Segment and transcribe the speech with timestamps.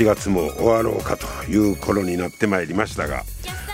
[0.00, 3.24] 7月も終わろうかという頃になってまいりましたが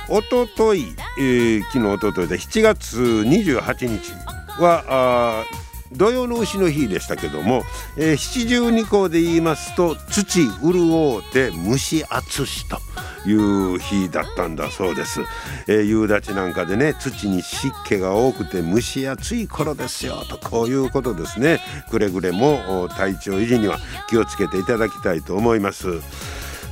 [0.09, 0.85] おととい、
[1.21, 4.13] えー、昨日おとといで7月28日
[4.61, 5.45] は
[5.93, 7.63] 土用の丑の日でしたけども、
[7.97, 12.79] えー、七十二候で言いますと土潤うて蒸し暑しと。
[13.27, 15.21] いう日だったんだそうです、
[15.67, 21.61] えー、夕立なんかでね土に湿気が多くて蒸し暑い頃ですよとこういうことですね。
[21.91, 26.01] くれぐれも体調維持には気をつけていただきたいと思います。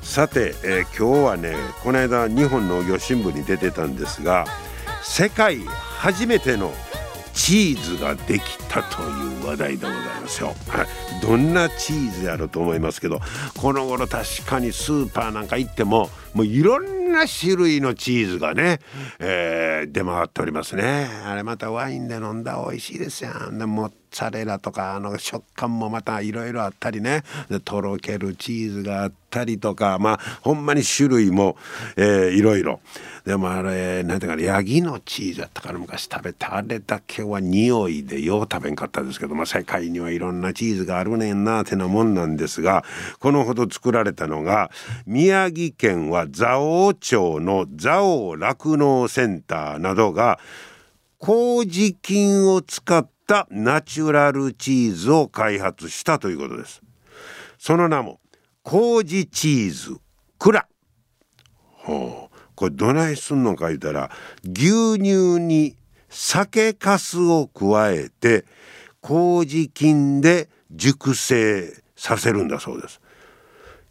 [0.02, 4.45] さて、えー、今日はねこの間日本農業新聞に出てたんですが
[5.02, 6.73] 世界初めての
[7.32, 10.54] チーズができたという話題でございますよ。
[10.68, 10.86] はい、
[11.20, 13.20] どんなチーズやろうと思いますけど
[13.57, 18.80] この頃確かにスーパーなんか行ってももういろんな種類のチーズがね、
[19.21, 21.09] えー、出回っておりますね。
[21.24, 23.30] あれまたワインで飲んだら美味しいですよ。
[23.52, 31.57] でモッツァレラとかあの食感もまたいろいろあったりねでとろけるチーズがあったりとかまあほんまに種類も、
[31.96, 32.80] えー、いろいろ。
[33.24, 42.85] でもあれなんていうかヤギのチーズやったから昔食べてあれだけは匂いでよう食べんかったですけど、まあ、世界にはいろんなチーズがあるねんなってなもんなんですが
[43.21, 44.71] このほど作られたのが
[45.07, 50.38] 宮城県は蔵王町の蔵王酪農センターなどが
[51.18, 56.82] 麹菌を使ったナチュラルチーズを開発したということです。
[57.58, 58.20] その名も
[58.62, 59.96] 麹チーズ
[60.38, 60.66] クラ。
[61.66, 64.10] ほうこれどないすんのか言うたら
[64.44, 65.76] 牛乳に
[66.08, 68.44] 酒粕を加えて
[69.00, 73.00] 麹菌で熟成させるんだそうです。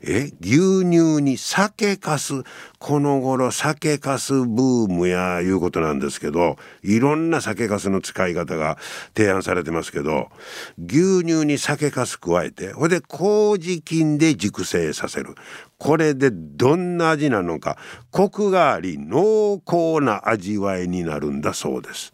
[0.06, 2.44] え牛乳に酒かす
[2.78, 8.78] この頃酒かすブームやいうことなんですけどいろんな酒かすの使い方が
[9.16, 10.30] 提案されてますけど
[10.78, 15.36] 牛乳に酒かす加えてほいで麹菌で熟成させる
[15.78, 17.78] これでどんな味なのか
[18.12, 22.14] コクがあり濃厚な味わいになるんだそうです。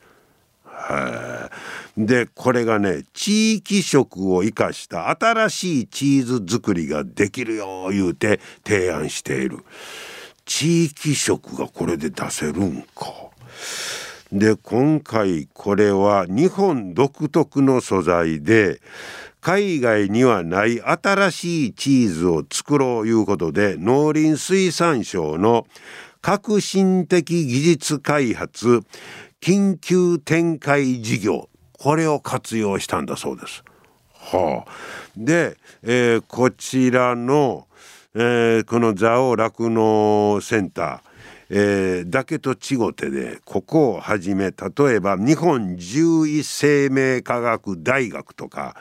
[1.97, 9.59] でこれがね地域色を生かした新しいチーズ作りができるよ言うて提案している
[10.45, 13.29] 地域色がこれで出せるんか。
[14.31, 18.79] で今回これは日本独特の素材で
[19.41, 25.66] 海外にはない新しいチーズを作ろういうことで農林水産省の
[26.22, 28.81] 革新的技術開発
[29.42, 33.64] 緊急展開事業これを活用したんだそうです。
[34.14, 34.72] はあ、
[35.16, 37.68] で、えー、こちらの、
[38.14, 41.10] えー、この蔵王酪農センター
[41.52, 48.76] えー、だけと違ってでここをはじめ例えば日本獣医生命科学大学とか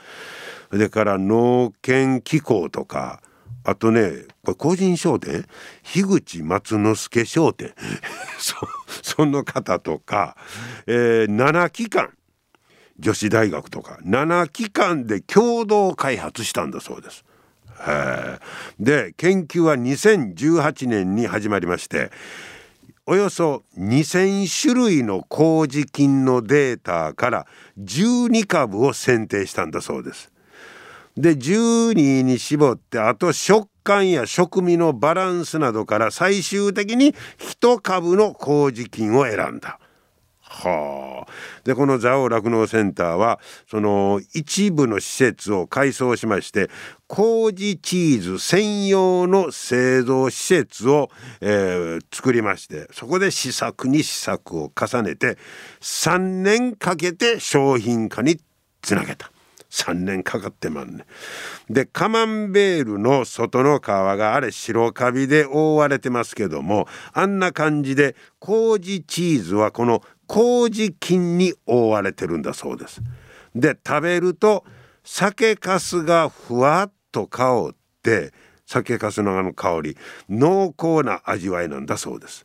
[0.70, 3.22] それから農研機構とか
[3.64, 5.46] あとねこれ個人商店？
[5.82, 7.74] 樋口松之助商店。
[8.38, 8.54] そ
[9.02, 10.36] その方とか、
[10.86, 12.12] えー、7機関
[12.98, 13.98] 女子大学とか。
[14.04, 17.24] 7機関で共同開発したんだそうです。
[18.80, 22.10] で研究は2018年に始まりまして
[23.06, 27.46] およそ2,000種類の麹菌のデータから
[27.80, 30.30] 12株を選定したんだそうです。
[31.18, 37.12] で12に絞ってあと食感や食味のバランスなどから最終的に
[37.60, 39.80] 1株の麹菌を選んだ。
[40.40, 41.30] はあ、
[41.64, 46.70] でこの蔵王酪農センターはその一部の施設を改装しまして
[47.08, 51.10] 麹チーズ専用の製造施設を、
[51.40, 55.36] えー、作りましてそこで試作に試作を重ねて
[55.80, 58.40] 3年かけて商品化に
[58.80, 59.30] つなげた。
[59.70, 61.04] 3年かかってまんね
[61.68, 73.00] でカマンベールの外の皮があれ白カビで覆われてますけどもあんな感じで麹チーズはこの麹菌に覆われてるんだそうです。
[73.54, 74.64] で食べると
[75.02, 78.32] 酒粕がふわっと香って
[78.66, 79.96] 酒粕のあの香り
[80.28, 82.44] 濃厚な味わいなんだそうです。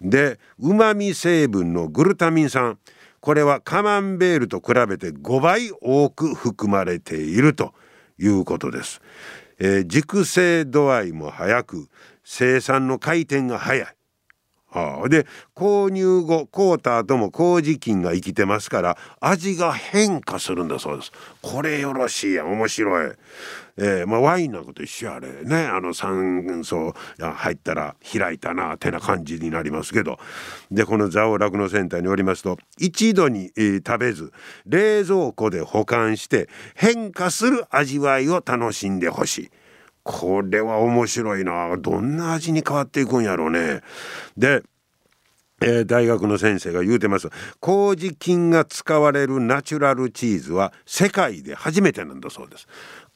[0.00, 2.78] でうまみ成分のグルタミン酸。
[3.22, 7.72] これはカマンベールと比べて5倍多く含まれていると
[8.18, 9.00] いうことです。
[9.60, 11.88] えー、熟成度合いも早く
[12.24, 13.96] 生産の回転が早い。
[14.72, 15.08] ああ。
[15.08, 21.12] で購入後買うた後も麹菌が生きてますから味が変化するんだそうです。
[21.40, 23.12] これよろしいや面白い、
[23.76, 25.28] えー、まあ、ワインなんかと一緒やあれ。
[25.44, 30.18] ねあの酸素入ったら開いたなってな感じになりますけど。
[30.70, 34.32] でこの蔵王酪農センターによりますと一度に、えー、食べず
[34.66, 39.50] 冷蔵庫で保管して変化する味わいを楽しんでほしい。
[40.02, 41.76] これは面白いな。
[41.78, 43.82] どんな味に変わっていくんやろうね。
[44.36, 44.62] で
[45.64, 47.30] えー、大学の先生が言うてます。
[47.60, 52.66] 麹菌が使われるナチュラルチーズは世界で初めてなんだそうです。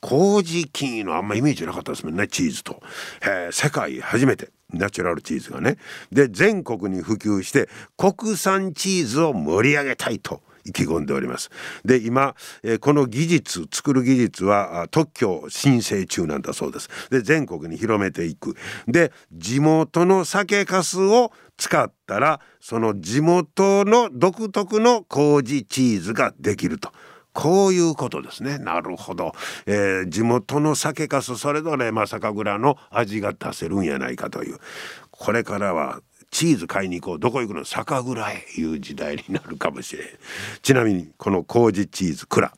[0.00, 2.80] 麹菌のあんまイメージなかったですもんねチーズと、
[3.22, 4.50] えー、世界初めて。
[4.72, 5.76] ナチュラルチーズがね。
[6.10, 10.42] で全国に普及して国産チーズを盛り上げたいと。
[10.66, 11.50] 意気込んでおります
[11.84, 26.92] で今、え、この技術作る技術は特許申請中なんだそうですで全国に広めていくで地元の酒粕を使ったらその地元の独特の麹チーズができると。
[27.32, 28.56] こういうことですね。
[28.56, 29.32] なるほど。
[29.66, 34.58] えー、地元の酒粕それぞれ、まあ、酒蔵の味が出せるんやないかという。
[35.10, 37.64] これからはチーズ買いに行こうどこ行くの？
[37.64, 38.64] 酒蔵へい。
[38.64, 40.08] う時代になるかもしれん。
[40.62, 42.52] ちなみにこの麹チーズ蔵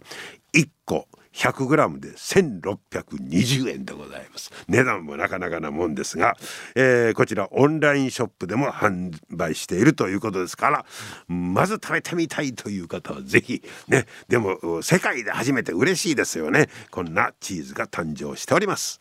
[0.55, 1.06] 1個
[1.38, 4.50] 100g で1620円でございます。
[4.67, 6.37] 値段もなかなかなもんですが、
[6.75, 10.87] えー、こちらオンラインショップでも販売しているということですから
[11.29, 16.69] まず食べてみたいという方は是非ねでも世界で初めて嬉しいですよね。
[16.91, 19.00] こんなチーズが誕生しております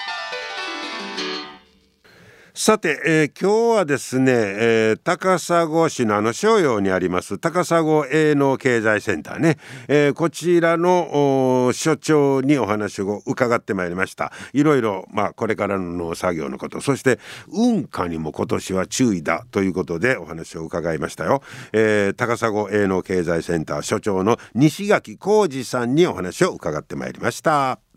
[2.53, 7.79] さて、えー、今日はですね、えー、高砂市のあの商用にあります高砂
[8.11, 9.57] 営農経済センターね、
[9.87, 14.33] えー、こちらの所長にお話を伺ってまいりました。
[14.51, 27.90] いろいろ、まあ、これからの農作業のことそして運河にも今年は注意だということでお話を伺いましたよ、えー、高砂営農経済センター所長の西垣浩二さんにお話を伺ってまいりました。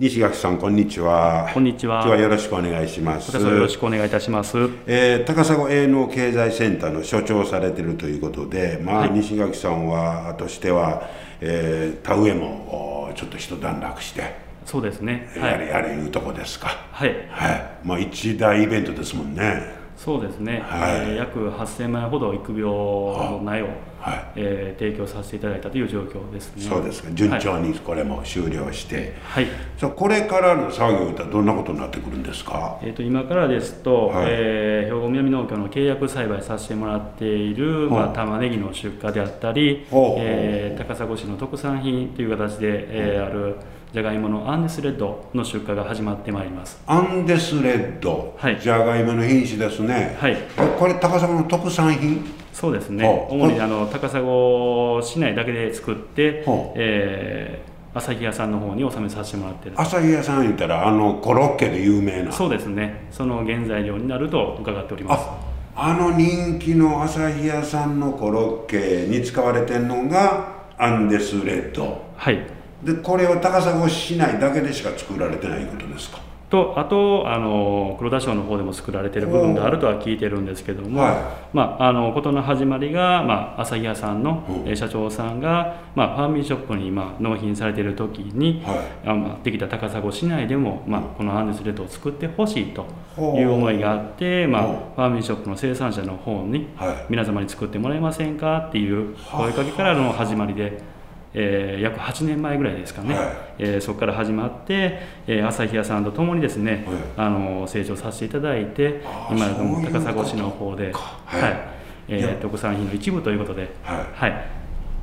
[0.00, 1.50] 西垣さんこんにちは。
[1.52, 1.96] こんにちは。
[1.96, 3.36] 今日はよろしくお願いします。
[3.36, 4.56] よろしくお願いいたします、
[4.86, 11.06] えー、高砂営農経済センターの所長されているということでまあ、はい、西垣さんはとしては、
[11.42, 16.68] えー、田植えもちょっと一段落してそうですね、やれやれいうとこですか。
[16.92, 23.66] はい、はい、まあ一大イベントですもんねそうですね、はい、えー、約8000枚ほど育苗の苗を、
[23.98, 26.62] はい、えー、提供させていただいたという状況ですね。
[26.62, 27.10] そうですか。
[27.12, 43.56] 順調にこれも終了して、はい、じゃこれからの作業ってどんなことになってくるんですか、えーと、今からですと、はい、えー、兵庫南農協の契約栽培させてもらっている、まあ、玉ねぎの出荷であったり、えー、高砂市の特産品という形で、えー、ある
[43.92, 46.80] じゃがいものアンデスレッドの出荷が始まってまいります。
[46.86, 50.16] アンデスレッド、はい、じゃがいもの品種ですね。
[50.20, 50.36] はい。
[50.78, 52.24] これ高砂の特産品？
[52.52, 53.04] そうですね。
[53.28, 54.20] 主にあの高砂
[55.02, 56.44] 市内だけで作って、
[56.76, 62.30] えー、朝日屋さんの方に納めさせてもらってる朝日屋さん言ったらあのコロッケで有名な。
[62.30, 63.08] そうですね。
[63.10, 65.26] その原材料になると伺っております。
[65.74, 72.04] あの人気の朝日屋さんのコロッケに使われてるのがアンデスレッド。
[72.16, 76.18] はいでこれは高砂市内だけでしか作られてないことですか？
[76.50, 92.84] とあとあの黒田省の方でも作られてる部分があるとは聞いてるんですけども、はい、まあ、あの事の始まりが、まあ、朝日屋さんの、うん、社長さんが、まあ、ファーミンショップに、まあ、納品されてる時に、はい、あまあ、できた高砂市内でも、まあ、このアンデスレッドを作ってほしいと
[93.38, 100.99] いう思いがあって、まあ、ファーミンショップの生産者の方に、はい、皆様に作ってもらえませんかっていう声かけからの始まりで。
[101.32, 103.26] えー、約8年前ぐらいですかね、はい、
[103.58, 106.84] えー、そこから始まって、えー、朝日屋さんとともにですね、
[107.16, 111.42] はい、あの成長させていただいて今の高砂市の方で、はい。
[111.42, 111.80] はい。
[112.12, 114.44] えー、特産品の一部ということで、はい、はい、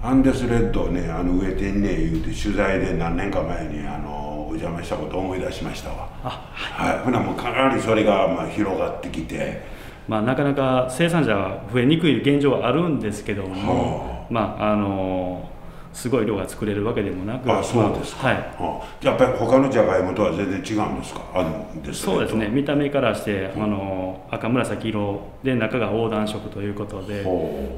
[0.04, 6.10] アンデスレッドねあの植えてんね言うて取材で何年か前にあの邪魔したことを思い出しましたわ。
[6.24, 9.78] はい、ほなもうかなりそれがまあ広がってきて。
[10.08, 15.50] まあ、なかなか生産者は増えにくい現状はあるんですけども、まああの
[15.94, 21.22] すごい量が作れるわけでもなくあそうですか、はい、やっぱり他のじゃがいもとは全然違うんですか？
[21.34, 22.50] あるんですそうですね。
[22.50, 27.26] 見た目からして、あの赤紫色で中が横断色ということで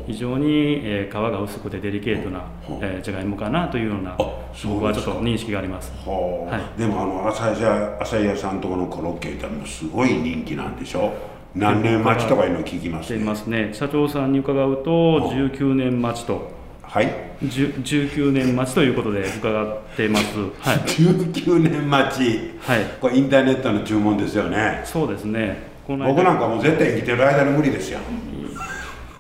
[0.08, 2.44] 非常に、えー、皮が薄くてデリケートな、
[2.82, 11.14] えー、じゃがいもかなというような僕はちょっと認識があります、はい、でもあの朝屋朝屋さんとこのコロッケってすごい人気なんでしょ？
[11.56, 13.24] 何年待ちとかいうの聞きますね。
[13.24, 13.72] ますね。
[13.74, 14.92] 社長さんに伺うと
[15.32, 16.59] 19年待ちと
[16.90, 17.30] はい。
[17.44, 24.82] 19年待ちということで伺ってます、はい、19年待ち、はい、これインターネットの注文ですよね。
[24.86, 25.70] そうですね。
[25.88, 28.00] 僕なんかもう絶対生きてる間に無理ですよ。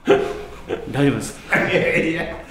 [0.92, 1.40] 大丈夫です。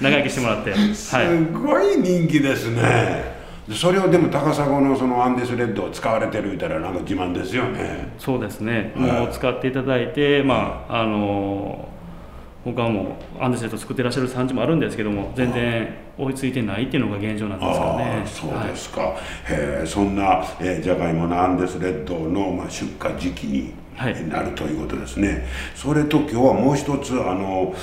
[0.00, 1.16] 長生きしてもらって、す
[1.52, 3.36] ごい人気ですね。
[3.74, 8.12] それをでも高砂のそのアンデスレッドを使われてる言ったらなんか自慢ですよね。
[8.18, 11.88] そうですね、はい、もう使っていただいてまああの
[12.64, 15.88] 他もアンデスレッド作ってらっしゃる産地もあるんですけども全然
[16.18, 18.22] 追いついてないっていうのが現状なんですよね。
[18.26, 23.74] そうですか、はい、そんな、えー、じゃがいものアンデスレッドの、まあ、出荷時期に
[24.28, 25.42] なるということですね、はい、
[25.74, 27.74] それと今日はもう一つあの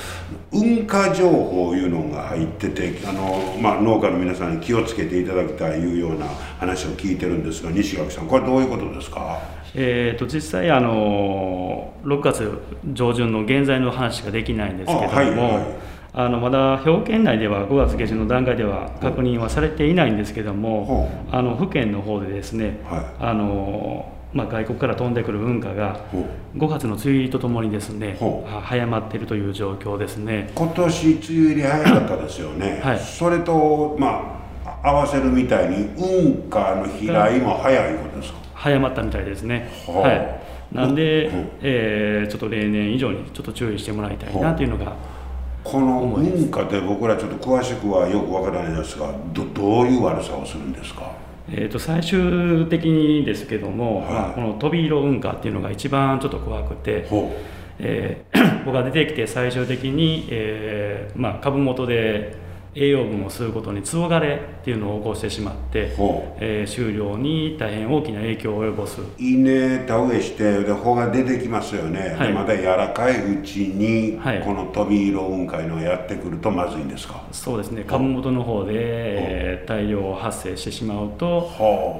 [0.52, 6.26] 運化情報いうのが入っててあの、まあ、農家の皆さんに気をつけていただきたいいうような
[6.58, 9.55] 話を聞いてるんですが西垣さんこれどういうことですか？
[9.78, 12.50] えーと、実際あの6月
[12.92, 15.64] 上旬の現在の話ができないんですけども、はいはい、
[16.14, 28.18] あのまだ兵庫県内では5月下旬の段階では確認はされていないんですけども、あの府県の方でですね、はい、あのまあ、外国から飛んでくる運河が5月の梅雨入りとともにですね
[28.64, 30.50] 早まっているという状況ですね。
[30.54, 34.42] 今年梅雨入り早かったですよね、 はい、それと、ま
[34.82, 38.45] あ、合わせるみたいに運河の飛来も早いことですか？
[38.56, 40.40] 早まったみたいですね、は
[40.72, 44.96] い、なんで、うん、えー、ちょっと例年以上にちょっと注意してもらいたいなというのが
[45.62, 51.10] この運河で僕らちょっと詳しくはよくわからないですがどどういう悪さをするんですか？
[51.48, 57.06] えー、と最終的にですけども、はい、まあ、この飛び色運河っていうのが一番ちょっと怖くて、
[57.78, 62.45] えー、 僕が出てきて最終的に、えーまあ、株元で
[62.76, 65.94] 栄養分を吸うことにつぼがれっていうのを起こしてしまって、
[66.38, 69.00] えー、収量に大変大きな影響を及ぼす。
[69.18, 77.22] 稲田植えしてで穂が出てきますよね、はい、でまた柔らかいうちに、はい、この飛び色雲海のやってくるとまずいんですか？
[77.32, 77.84] そうですね。
[77.84, 81.50] 株元の方で、えー、大量発生してしまうと、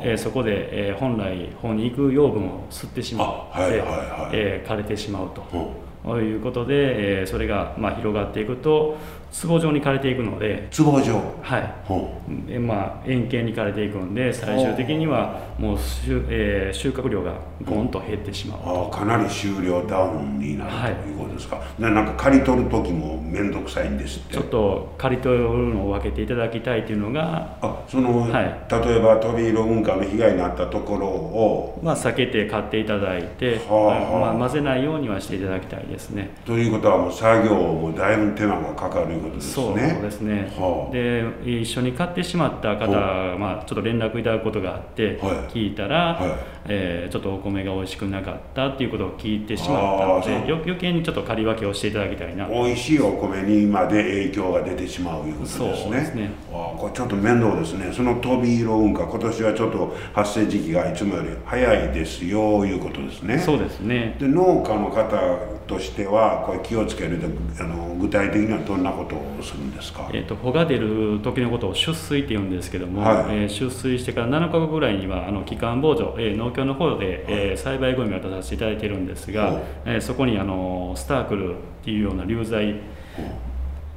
[0.02, 3.86] えー、そこで、えー、本来穂に行く養分を吸ってしまって、はいはいはい。
[4.34, 5.85] えー、枯れてしまうと。
[6.06, 8.96] ということで、えー、それがまあ広がっていくと
[9.44, 12.50] 壺状に枯れていくので壺状はい。
[12.50, 17.34] で、まあ、円形に枯れていくんで最終的にはもう収,、えー、収穫量が
[17.64, 18.86] ゴンと減ってしまう。
[18.86, 21.60] あかなり収量ダウンになる、はい、ということですか。
[21.78, 24.34] でなんか刈り取る時も面倒くさいんですって。
[24.34, 28.32] ちょっと刈り取るのを分けていただきたいというのがあその、はい、
[28.70, 31.80] 例えば飛び色運河の被害に遭ったところを。
[31.82, 34.34] まあ避けて買っていただいて、はあ。
[34.34, 36.30] まあ、混ぜないようにはしていただきたいですね。
[36.44, 39.52] ということはもう作業もだいぶ手間がかかるいうことですね。
[39.54, 42.88] そうですね、はあ、で一緒に買ってしまった方、
[43.38, 46.30] まあ、ちょっと連絡いただくことがあって、聞いたら、はい、
[46.66, 52.46] えー、ちょっとお米が美味しくなかったっていうことを聞いてしまったので余計にちょっと借り分けをしていただきたいな。
[52.48, 55.76] 美味しいお米にまで影響が出てしまういうことですね。
[55.76, 56.30] そうですね。
[56.52, 57.92] あこれちょっと面倒ですね。
[57.92, 63.38] その飛び色運河今年はちょっと発生時期がいつもより早いですよいうことですね。
[63.38, 64.16] そうですね。
[64.18, 67.26] で農家の方としてはこれ気をつけると
[67.62, 82.80] あの具体的にはどんなことをするんですか、えーと、穂が出る時のことを出水って言うんですけども、はい、えー、出水してから7日後ぐらいにはあの期間防除、えー、農協の方で、はい、えー、栽培ゴミを出させていただいてるんですが、はい、えー、そこにあのスタークルっていうような流剤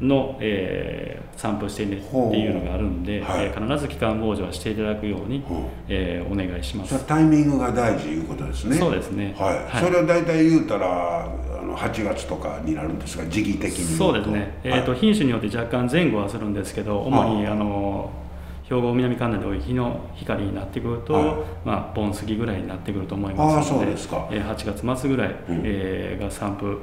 [0.02, 2.06] の、えー、散布してねって
[2.40, 5.44] いうのがあるんで、はい、えー、必ず期間防除はしていただくように、
[5.88, 7.06] えー、お願いします。
[7.06, 8.78] タイミングが大事いうことですね。
[8.78, 9.36] そうですね。
[9.38, 18.12] はい、はい、それを大体言うたらあの8月とかになるんですが時期的にそうですね、えーと、品種によって若干前後はするんですけど主にあの
[18.64, 26.80] 兵庫南関内で多い日の光になってくると、はい、まあ、盆過ぎぐらいになってくると思いますのであそうですか、えー、8月末ぐらい、うん、えー、が散布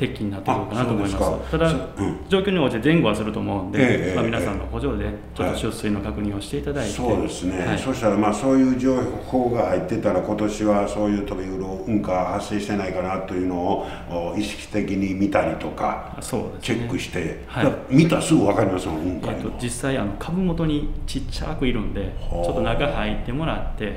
[0.00, 1.50] 適期になってくるかなと思います。
[1.50, 20.10] ただ、うん、状況に応じて前後はすると思うんで、えー、まあ、皆さんの補助でちょっと出水の確認をしていただいて、そうですね、はい、そしたらまあそういう情報が入ってたら今年はそういう飛び運河発生してないかなというのを意識的に見たりとかそうです、ね、チェックして、はい、見たらすぐ分かりますもん運河、えっと、実際あの。
[20.18, 23.96] 株元にちっちゃくいるんでちょっと中入ってもらって、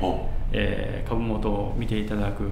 [0.53, 2.51] えー、株元を見ていただく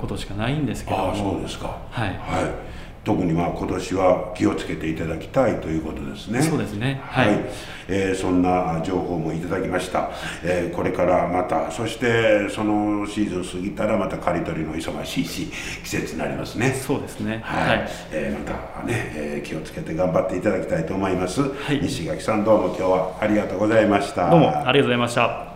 [0.00, 6.42] ことしかないんですけどもあそうですかはい、はい特にまあ今年は気をつけていただきたいということですね。
[6.42, 7.00] そうですね。
[7.04, 7.28] はい。
[7.28, 7.44] はい、
[7.86, 10.10] えー、そんな情報もいただきました。
[10.42, 15.46] えー、これからまたそしてそのシーズン過ぎたらまた刈り取りの忙しいし
[15.84, 16.72] 季節になりますね。
[16.72, 17.40] そうですね。
[17.44, 17.78] はい。
[17.78, 21.42] はい、えー、またね、えー、気をつけて頑張っていただきたいと思います。
[21.42, 24.30] はい、西垣さんどうも今日はありがとうございました。
[24.30, 25.55] どうもありがとうございました。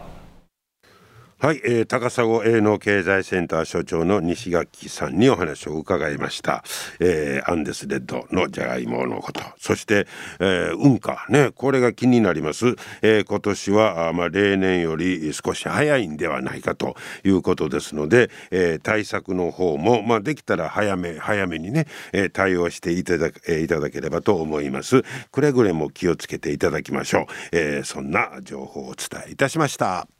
[1.41, 6.63] はい、えー、高砂営農経済センター所長の西垣さんにお話を伺いました、
[6.99, 9.41] えー、アンデスレッドのじゃがいものこと。
[9.57, 10.07] そして、
[10.39, 11.51] えー、運河ね。
[11.55, 16.95] これが気になります、えー、今年は、まあ、例年より少し早いんではないかと
[17.25, 25.05] いうことですので、えー、対策の方も、まあ、できたら早め早めにね、えー、対応していただ,、え、いただければと思います。
[25.33, 30.20] くれぐれも気をつけていただきましょう、えー、そんな情報をお伝えいたしました。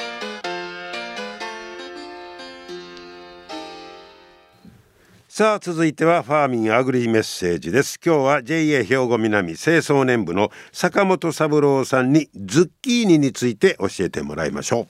[5.41, 7.99] さあ続いてはファーミンアグリメッセージです。
[8.05, 14.81] 今日は JA 兵庫南清掃年部の坂本三郎さんにズッキーニについて教えてもらいましょ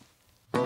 [0.54, 0.58] う。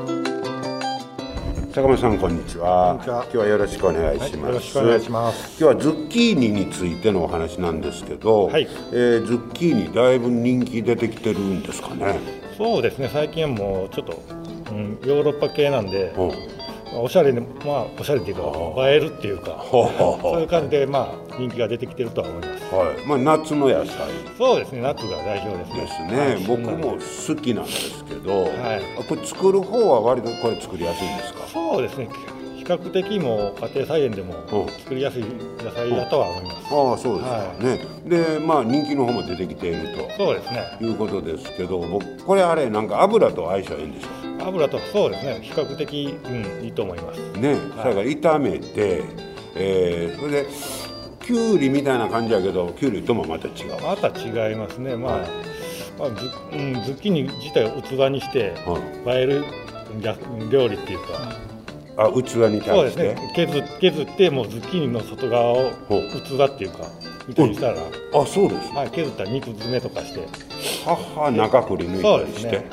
[1.71, 2.99] 坂本さんこんにちは。
[3.05, 5.63] 今日はよろしくお願いします、はい、よろしくお願いします。
[5.63, 12.19] 今日はズッキーニについてのお話なんですけど、はい、えー、ズッキーニだいぶ人気出てきてるんですかね。
[12.57, 13.07] そうですね。
[13.13, 14.23] 最近はもうちょっと、
[14.71, 16.51] うん、ヨーロッパ系なんで、う。
[16.51, 16.54] ん
[16.97, 23.07] おしゃれで、まあ、おしゃれっていうか映えるっていうか そういう感じで、まあ、人気が出てきてるとは思います、はい。
[23.07, 23.87] まあ、夏の野菜。
[24.37, 25.81] そうですね夏が代表ですね。
[25.81, 26.01] です
[26.41, 28.51] ね、僕も好きなんですけど、はい、
[29.07, 31.47] これ作る方は割とこれ作りやすいんですか？
[31.47, 32.09] そうですね。
[32.57, 34.33] 比較的も家庭菜園でも
[34.79, 35.23] 作りやすい
[35.63, 40.63] 野菜だとは思います、ああそうですか、はい、ねでまあ人気の方も出てきているとそうですね。
[40.81, 44.07] いうことですけど僕これあれなんか油と相性いいんでしょ
[44.39, 47.31] 油とそうですね比較的、うん、いいと思います。
[47.33, 49.03] ね、はい、それから炒めて、
[49.55, 50.47] えー、それで
[51.25, 53.81] きゅうりみたいな感じやけどきゅうりともまた違う。
[53.81, 54.95] また違いますね。
[54.95, 55.27] まあ、はい、
[55.97, 58.53] まあズうん、ズッキーニ自体を器にして
[59.07, 59.43] 映える
[60.51, 61.33] 料理っていうか、
[61.97, 63.15] あ器にそうですね。
[63.35, 66.87] 削削ってもうズッキーニの外側を器っていうか
[67.27, 67.77] みたいにしたら。
[68.13, 70.19] あそうです、はい、削った肉詰めとかして。
[70.85, 72.69] はは中くり抜いたりして、ね、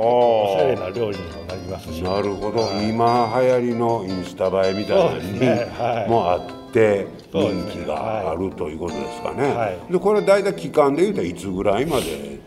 [0.00, 5.70] おしゃれな料理にもなりますしなるほど、はい、今流行りのインスタ映えみたいなのに、ね。
[5.78, 12.40] はい、もあって人気がある、ということですかね、はい、でこれ大体期間でいうといつぐらいまで？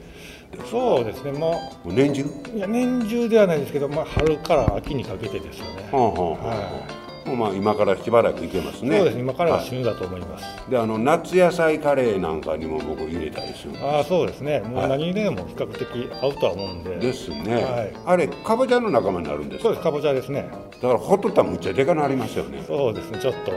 [0.70, 1.32] そうですね。
[1.32, 2.26] もう年中？
[2.56, 6.48] いや年中ではないですけど、まあ、春から秋にかけてですよね、はあはあ。
[6.48, 6.56] は
[7.00, 8.97] いまあ今からしばらくいけますね。
[8.97, 9.19] そうです。
[9.19, 14.62] 今からが旬だと思います、はい、であの夏野菜カレーなんかにも僕入れたりするああそうですね。
[14.62, 19.83] もう何入れも比較的合うとは思うんで、ですね、はい、あれかぼちゃの仲間になるんですそうです。
[19.83, 20.49] かぼちゃですね。
[20.81, 22.63] だからほっとったらむっちゃでかなりますよね。
[22.67, 23.19] そうですね。
[23.19, 23.51] ちょっと。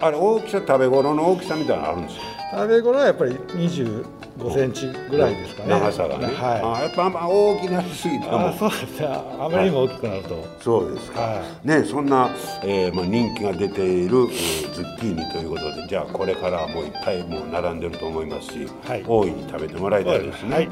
[0.04, 3.38] あれ大きさ食べ頃の大きさみたいなのあるんですよ食べ頃はやっぱり
[4.38, 5.68] 25センチぐらいですかね。
[5.68, 9.06] 長さがね、はい、あやっぱあんま大きなりすぎてもあそうですね。
[9.08, 12.30] あまりにも大きくなると、はい、そうですか、はい、ねそんな、
[12.62, 20.54] えーまあ、人気が出ている、えー、ズッキーニということでじゃあこれからもういっぱいもう並んでると思いますし、はい、大いに食べてもらいたいですね。
[20.54, 20.68] はい、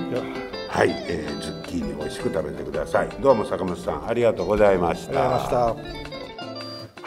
[0.69, 3.09] はい、えー、ズッキーニ美味しく食べてください。
[3.21, 5.35] どうも坂本さんありがとうございました。
[5.35, 6.18] ありがとうございました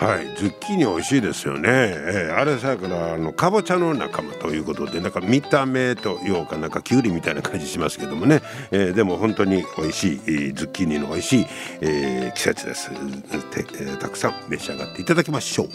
[0.01, 0.35] はい。
[0.35, 11.45] ズッキーニ美味しいですよね、えー、あれさやからあのかぼちゃの仲間ということでなんか見た目というかなんかきゅうりみたいな感じしますけどもね、えー、でも本当に美味しいズッキーニの美味しい、
[11.81, 12.89] えー、季節です。
[12.89, 15.69] て、えー、たくさん召し上がっていただきましょう。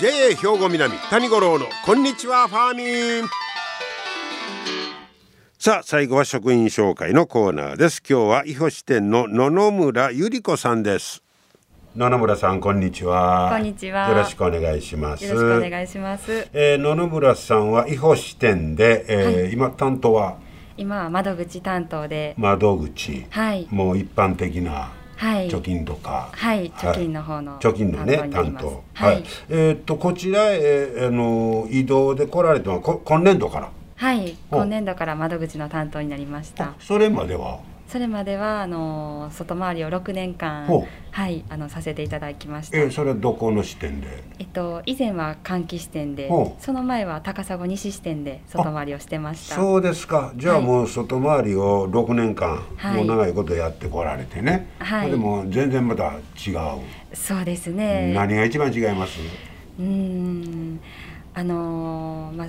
[0.00, 3.39] JA 兵庫南谷五郎のこんにちはファーミン。
[5.62, 8.02] さあ最後は職員紹介のコーナーです。
[8.08, 11.22] 今日は伊保支店の野々村ゆり子さんです。
[11.94, 13.50] 野々村さんこんにちは。
[13.52, 14.08] こんにちは。
[14.08, 15.24] よろしくお願いします。
[15.26, 16.48] よろしくお願いします。
[16.54, 20.38] えー、野々村さんは伊保支店で、えー、はい、今担当は？
[20.78, 22.34] 今は窓口担当で。
[22.38, 23.26] 窓口。
[23.28, 23.68] はい。
[23.70, 33.68] もう一般的なはい、貯金とか、はい、貯金の方の貯金のね担当はい、えっとこちらへ、あの移動で来られたのは今年度から？
[34.00, 37.60] はい今年度から窓口の担当になりましたそれまでは？
[37.86, 40.66] それまではあの外回りを6年間
[41.10, 42.78] はいあのさせていただきました。
[42.78, 44.22] えー、それはどこの支店で？
[44.38, 49.56] えっと以前は換気支店で、その前は高砂西支店で外回りをしてました。
[49.56, 50.32] そうですか。
[50.36, 54.68] じゃあもう外回りを6年間、はい、もう長いことやってこられてね。
[54.78, 55.10] はい。
[55.10, 56.58] でも全然また違う。
[57.12, 58.12] そうですね。
[58.14, 59.18] 何が一番違います？
[59.80, 60.80] うん、
[61.34, 62.46] あのー、まあ。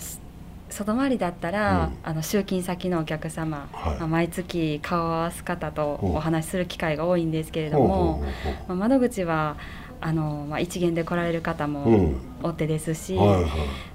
[0.72, 8.24] 外回りだったら、うん、あの集金先のお客様、はい、まあ、毎月顔を合わす方とお話しする機会が多いんですけれども、
[8.68, 9.58] まあ、窓口は
[10.00, 13.52] あの、まあ、一元で来られる方もお手ですし、うんはいはい、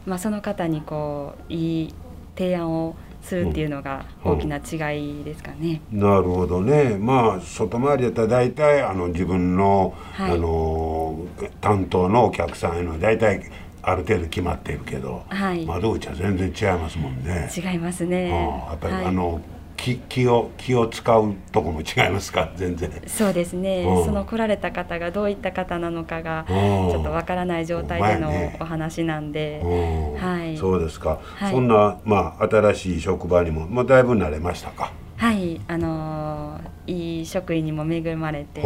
[0.07, 1.95] まあ、その方にこういい
[2.37, 5.81] 提案をするっていうのが大きな違いですかね。
[5.93, 6.97] うん、なるほどね。
[6.97, 11.19] まあ外回りだったら大体あの自分の、はい、あの
[11.61, 13.51] 担当のお客さんへの大体
[13.89, 17.49] ある程度決まっているけど、はい、窓口は全然違いますもんね。
[17.57, 18.29] 違いますね。
[18.31, 19.41] やっぱり、はい、あの
[19.77, 22.51] 気気を気を使うとこも違いますか？
[22.57, 22.91] 全然。
[23.07, 34.91] そうですね、うん、その来られた方がどういった方なのかがちょっとわからない状態でのお話なんで、ね、はい、そうですか、はい、そんな、まあ、新しい職場にも、まあ、だいぶ慣れましたか？
[35.17, 38.61] はいあのー、いい職員にも恵まれて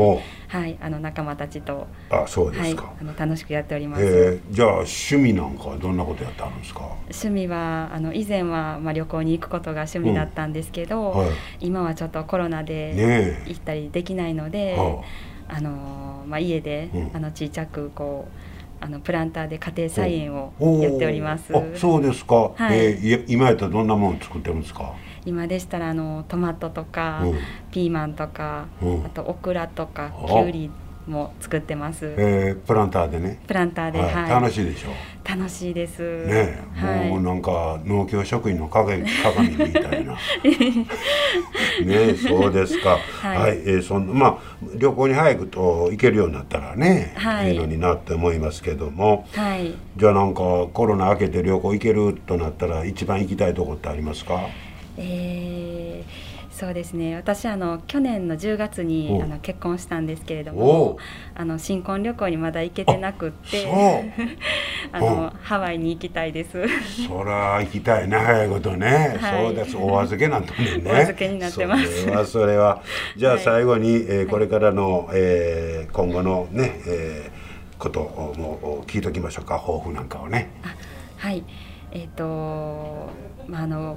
[0.48, 6.80] はいあの仲間たちとあそうですか、はい、あの楽しくやっております、えー、じゃあ趣味なんかはどんなことやってあるんですか？
[7.04, 15.04] 趣味はあの以前は、まあ、旅行に行くことが趣味だったんですけど、うんはい、今はちょっとコロナで行ったりできないので、ね、
[15.48, 15.60] あ。
[15.60, 18.49] のまあ、家で、うん、あの小さくこう
[18.80, 21.54] あのプランターで家庭菜園をやっております。
[21.56, 22.52] あそうですか。
[22.54, 24.94] はい、えー、今やったらどんなもの作ってるんですか？
[25.26, 27.38] 今でしたらあのトマトとか、うん、
[27.70, 30.70] ピーマンとか、うん、あとオクラとかきゅうり
[31.06, 32.14] も作ってます。
[32.16, 33.38] えー、プランターでね。
[33.46, 34.92] プランターで、はい、楽しいでしょう。
[35.36, 36.26] 楽しいです。
[36.26, 40.16] ね、はい、もうなんか農協職員の鏡鏡みたいな。
[41.84, 42.98] ね、そうですか。
[43.20, 44.38] はい、はい、えー、そんまあ
[44.76, 49.26] 旅行に早くと行けるようになったらね、はい、いいのになって思いますけども。
[49.34, 49.74] はい。
[49.96, 50.40] じゃあなんか
[50.72, 54.40] コロナ明けて旅行行けるとなったら一番行きたいとこってありますか？
[54.98, 56.29] えー
[56.60, 57.16] そうですね。
[57.16, 60.98] 私あの去年の10月にあの結婚したんですけれども
[61.34, 63.66] あの新婚旅行にまだ行けてなくって
[64.92, 66.66] あのハワイに行きたいです。
[67.08, 69.74] そら行きたいね早いことね、はい、そうです。
[69.74, 70.82] お預けなんてね。
[70.92, 72.02] お預けになってます。
[72.02, 72.82] それはそれは。
[73.16, 79.58] じゃあ最後に、はい、えー、これからの、えー、今後のね、えー、ことをも聞いときましょうか。
[79.58, 80.50] 抱負なんかをね。
[81.16, 81.42] はい。
[81.92, 83.08] えっ、ー、と
[83.48, 83.96] まああの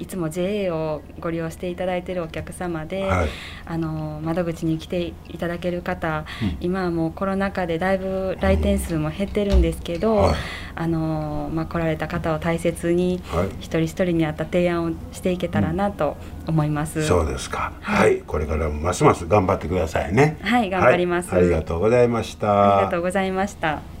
[0.00, 3.28] いつも JA をご利用していただいているお客様で、はい、
[3.66, 10.34] あの窓口に来ていただける方、うん、今はもうコロナ禍でだいぶ来店数も減ってるんですけど、はい、
[10.74, 17.00] あのまあ、来られた方を大切に、はい、一人一人に合った提案をしていけたらなと思います。
[17.00, 20.38] うん、そうですか、はい、これからもますます頑張ってくださいね。
[20.40, 22.78] はい頑張ります、ありがとうございました。
[22.78, 23.99] ありがとうございました。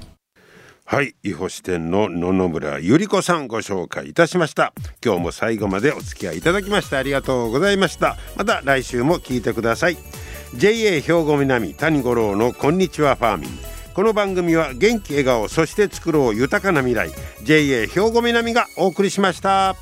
[0.90, 4.72] はい伊保支店の野々村ゆり子さんご紹介いたしました。
[5.04, 8.16] 今日も最後までお付き合いいただきましてありがとうございました。
[8.36, 9.96] また来週も聞いてください。
[10.56, 13.50] JA 兵庫南谷五郎のこんにちはファーミン。
[13.94, 17.10] この番組は元気笑顔そして作ろう豊かな未来。
[17.44, 19.76] JA 兵庫南がお送りしました。